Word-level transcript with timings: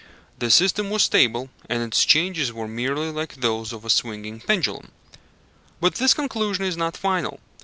The 0.39 0.49
system 0.49 0.89
was 0.89 1.03
stable, 1.03 1.51
and 1.69 1.83
its 1.83 2.03
changes 2.05 2.51
were 2.51 2.67
merely 2.67 3.11
like 3.11 3.35
those 3.35 3.71
of 3.71 3.85
a 3.85 3.89
swinging 3.91 4.39
pendulum. 4.39 4.89
But 5.79 5.93
this 5.93 6.15
conclusion 6.15 6.65
is 6.65 6.75
not 6.75 6.97
final. 6.97 7.39